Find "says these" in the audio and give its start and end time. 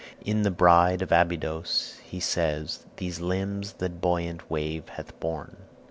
2.19-3.19